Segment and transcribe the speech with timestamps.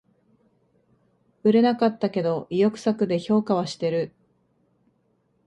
[1.43, 4.11] 売れなかったけど意欲作で評価はしてる